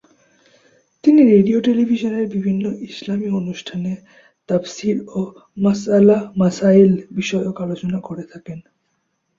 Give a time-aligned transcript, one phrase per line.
[1.03, 3.91] তিনি রেডিও-টেলিভিশনের বিভিন্ন ইসলামি অনুষ্ঠানে
[4.49, 5.19] তাফসির ও
[5.57, 8.59] মাসয়ালা-মাসায়েল বিষয়ক আলোচনা করে থাকেন।